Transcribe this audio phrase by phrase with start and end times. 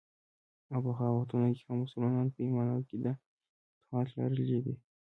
[0.71, 3.13] او پخوا وختونو کې هم مسلمانانو په ايمان او عقیده
[3.79, 4.75] فتوحات لرلي دي.